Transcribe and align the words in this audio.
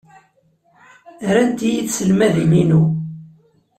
Rant-iyi 1.33 1.83
tselmadin-inu. 1.85 2.81